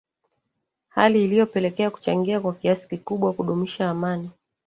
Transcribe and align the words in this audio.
Hali 0.89 1.23
iliyopelekea 1.23 1.91
kuchangia 1.91 2.39
kwa 2.39 2.53
kiasi 2.53 2.87
kikubwa 2.89 3.33
kudumisha 3.33 3.89
amani 3.89 4.29